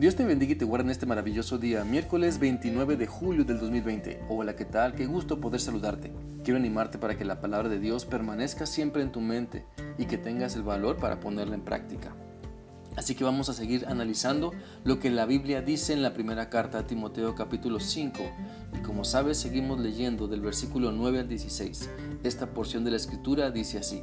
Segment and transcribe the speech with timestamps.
[0.00, 3.60] Dios te bendiga y te guarde en este maravilloso día, miércoles 29 de julio del
[3.60, 4.22] 2020.
[4.30, 4.94] Hola, ¿qué tal?
[4.94, 6.10] Qué gusto poder saludarte.
[6.42, 9.66] Quiero animarte para que la palabra de Dios permanezca siempre en tu mente
[9.98, 12.16] y que tengas el valor para ponerla en práctica.
[12.96, 14.52] Así que vamos a seguir analizando
[14.84, 18.22] lo que la Biblia dice en la primera carta a Timoteo capítulo 5.
[18.78, 21.90] Y como sabes, seguimos leyendo del versículo 9 al 16.
[22.24, 24.02] Esta porción de la escritura dice así.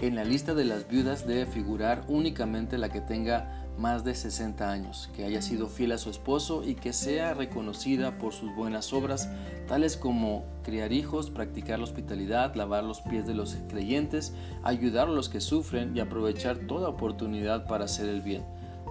[0.00, 4.70] En la lista de las viudas debe figurar únicamente la que tenga más de 60
[4.70, 8.92] años, que haya sido fiel a su esposo y que sea reconocida por sus buenas
[8.92, 9.28] obras,
[9.66, 15.12] tales como criar hijos, practicar la hospitalidad, lavar los pies de los creyentes, ayudar a
[15.12, 18.44] los que sufren y aprovechar toda oportunidad para hacer el bien.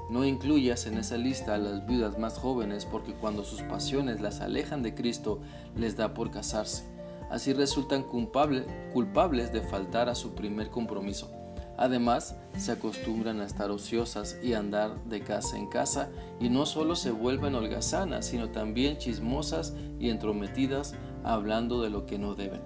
[0.10, 4.40] No incluyas en esa lista a las viudas más jóvenes porque cuando sus pasiones las
[4.40, 5.42] alejan de Cristo
[5.76, 6.98] les da por casarse
[7.30, 11.37] así resultan culpables de faltar a su primer compromiso.
[11.78, 16.96] Además, se acostumbran a estar ociosas y andar de casa en casa y no solo
[16.96, 22.62] se vuelven holgazanas, sino también chismosas y entrometidas hablando de lo que no deben.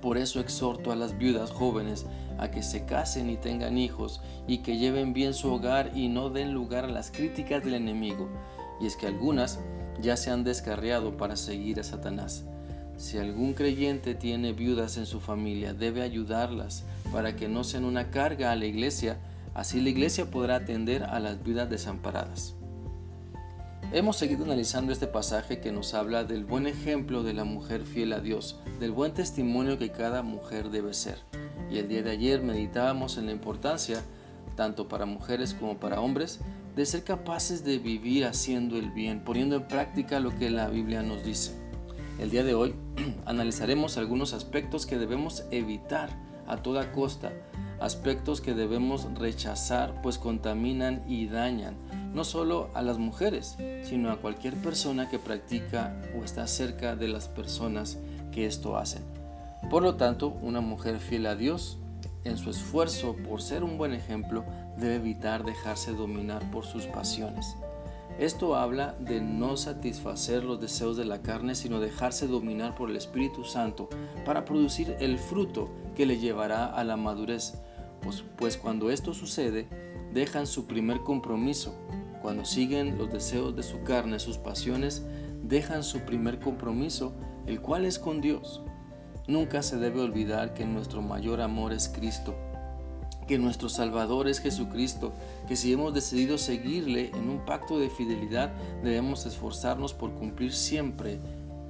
[0.00, 2.06] Por eso exhorto a las viudas jóvenes
[2.38, 6.30] a que se casen y tengan hijos y que lleven bien su hogar y no
[6.30, 8.28] den lugar a las críticas del enemigo.
[8.80, 9.60] Y es que algunas
[10.00, 12.44] ya se han descarriado para seguir a Satanás.
[13.02, 18.12] Si algún creyente tiene viudas en su familia, debe ayudarlas para que no sean una
[18.12, 19.18] carga a la iglesia,
[19.54, 22.54] así la iglesia podrá atender a las viudas desamparadas.
[23.92, 28.12] Hemos seguido analizando este pasaje que nos habla del buen ejemplo de la mujer fiel
[28.12, 31.18] a Dios, del buen testimonio que cada mujer debe ser.
[31.72, 34.00] Y el día de ayer meditábamos en la importancia,
[34.54, 36.38] tanto para mujeres como para hombres,
[36.76, 41.02] de ser capaces de vivir haciendo el bien, poniendo en práctica lo que la Biblia
[41.02, 41.61] nos dice.
[42.18, 42.74] El día de hoy
[43.26, 46.10] analizaremos algunos aspectos que debemos evitar
[46.46, 47.32] a toda costa,
[47.80, 51.76] aspectos que debemos rechazar pues contaminan y dañan
[52.14, 57.08] no solo a las mujeres, sino a cualquier persona que practica o está cerca de
[57.08, 57.98] las personas
[58.30, 59.02] que esto hacen.
[59.70, 61.78] Por lo tanto, una mujer fiel a Dios,
[62.24, 64.44] en su esfuerzo por ser un buen ejemplo,
[64.76, 67.56] debe evitar dejarse dominar por sus pasiones.
[68.18, 72.96] Esto habla de no satisfacer los deseos de la carne, sino dejarse dominar por el
[72.96, 73.88] Espíritu Santo
[74.24, 77.54] para producir el fruto que le llevará a la madurez.
[78.02, 79.68] Pues, pues, cuando esto sucede,
[80.12, 81.74] dejan su primer compromiso.
[82.20, 85.04] Cuando siguen los deseos de su carne, sus pasiones,
[85.42, 87.14] dejan su primer compromiso,
[87.46, 88.62] el cual es con Dios.
[89.26, 92.34] Nunca se debe olvidar que nuestro mayor amor es Cristo
[93.26, 95.12] que nuestro Salvador es Jesucristo,
[95.48, 98.52] que si hemos decidido seguirle en un pacto de fidelidad,
[98.82, 101.20] debemos esforzarnos por cumplir siempre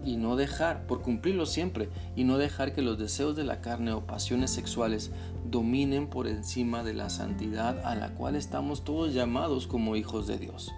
[0.04, 3.92] y no dejar, por cumplirlo siempre y no dejar que los deseos de la carne
[3.92, 5.10] o pasiones sexuales
[5.48, 10.38] dominen por encima de la santidad a la cual estamos todos llamados como hijos de
[10.38, 10.72] Dios.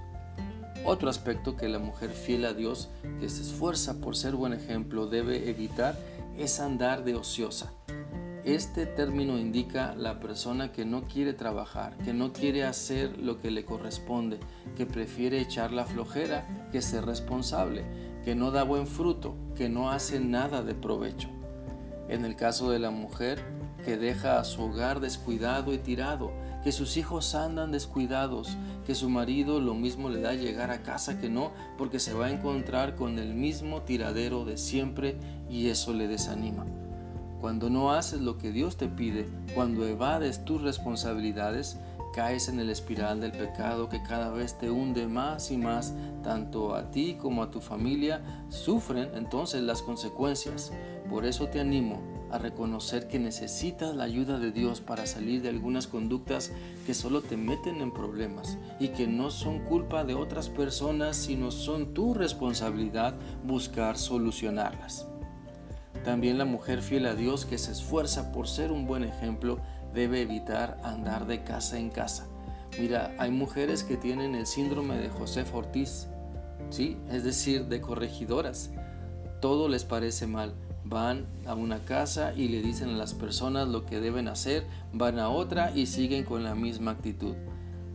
[0.84, 5.06] Otro aspecto que la mujer fiel a Dios, que se esfuerza por ser buen ejemplo,
[5.06, 5.96] debe evitar
[6.36, 7.72] es andar de ociosa.
[8.44, 13.50] Este término indica la persona que no quiere trabajar, que no quiere hacer lo que
[13.50, 14.38] le corresponde,
[14.76, 17.86] que prefiere echar la flojera que ser responsable,
[18.22, 21.30] que no da buen fruto, que no hace nada de provecho.
[22.10, 23.42] En el caso de la mujer,
[23.82, 26.30] que deja a su hogar descuidado y tirado,
[26.62, 31.18] que sus hijos andan descuidados, que su marido lo mismo le da llegar a casa
[31.18, 35.16] que no, porque se va a encontrar con el mismo tiradero de siempre
[35.48, 36.66] y eso le desanima.
[37.44, 41.76] Cuando no haces lo que Dios te pide, cuando evades tus responsabilidades,
[42.14, 46.74] caes en el espiral del pecado que cada vez te hunde más y más, tanto
[46.74, 50.72] a ti como a tu familia, sufren entonces las consecuencias.
[51.10, 52.00] Por eso te animo
[52.30, 56.50] a reconocer que necesitas la ayuda de Dios para salir de algunas conductas
[56.86, 61.50] que solo te meten en problemas y que no son culpa de otras personas, sino
[61.50, 65.06] son tu responsabilidad buscar solucionarlas.
[66.04, 69.58] También la mujer fiel a Dios que se esfuerza por ser un buen ejemplo
[69.94, 72.26] debe evitar andar de casa en casa.
[72.78, 76.08] Mira, hay mujeres que tienen el síndrome de José Ortiz,
[76.68, 76.98] ¿sí?
[77.10, 78.70] es decir, de corregidoras.
[79.40, 80.52] Todo les parece mal.
[80.84, 85.18] Van a una casa y le dicen a las personas lo que deben hacer, van
[85.18, 87.34] a otra y siguen con la misma actitud.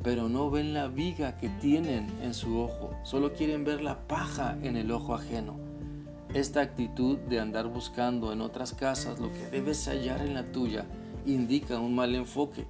[0.01, 4.57] Pero no ven la viga que tienen en su ojo, solo quieren ver la paja
[4.63, 5.68] en el ojo ajeno.
[6.33, 10.85] Esta actitud de andar buscando en otras casas lo que debes hallar en la tuya
[11.25, 12.67] indica un mal enfoque,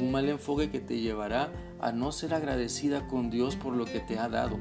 [0.00, 4.00] un mal enfoque que te llevará a no ser agradecida con Dios por lo que
[4.00, 4.58] te ha dado.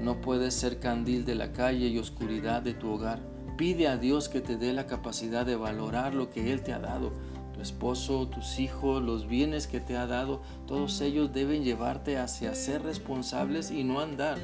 [0.00, 3.18] No puedes ser candil de la calle y oscuridad de tu hogar.
[3.56, 6.78] Pide a Dios que te dé la capacidad de valorar lo que Él te ha
[6.78, 7.12] dado.
[7.52, 12.54] tu esposo, tus hijos, los bienes que te ha dado, todos ellos deben llevarte hacia
[12.54, 14.38] ser responsables y no andar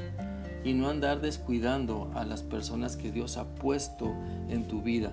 [0.63, 4.13] y no andar descuidando a las personas que Dios ha puesto
[4.49, 5.11] en tu vida.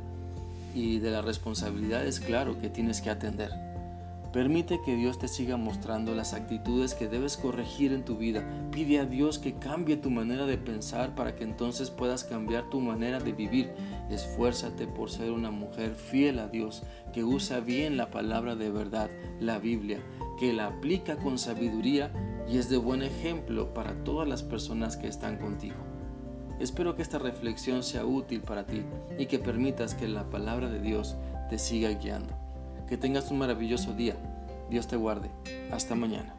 [0.74, 3.50] Y de las responsabilidades, claro, que tienes que atender.
[4.34, 8.42] Permite que Dios te siga mostrando las actitudes que debes corregir en tu vida.
[8.72, 12.80] Pide a Dios que cambie tu manera de pensar para que entonces puedas cambiar tu
[12.80, 13.70] manera de vivir.
[14.10, 16.82] Esfuérzate por ser una mujer fiel a Dios,
[17.12, 19.08] que usa bien la palabra de verdad,
[19.38, 20.00] la Biblia,
[20.40, 22.10] que la aplica con sabiduría
[22.48, 25.76] y es de buen ejemplo para todas las personas que están contigo.
[26.60, 28.84] Espero que esta reflexión sea útil para ti
[29.18, 31.16] y que permitas que la palabra de Dios
[31.50, 32.34] te siga guiando.
[32.88, 34.16] Que tengas un maravilloso día.
[34.70, 35.30] Dios te guarde.
[35.70, 36.34] Hasta mañana.